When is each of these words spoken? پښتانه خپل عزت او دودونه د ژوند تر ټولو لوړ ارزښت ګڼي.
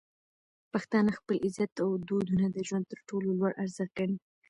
پښتانه 0.71 1.11
خپل 1.19 1.35
عزت 1.45 1.73
او 1.83 1.89
دودونه 2.07 2.45
د 2.51 2.57
ژوند 2.67 2.85
تر 2.91 2.99
ټولو 3.09 3.27
لوړ 3.39 3.51
ارزښت 3.63 3.91
ګڼي. 3.97 4.15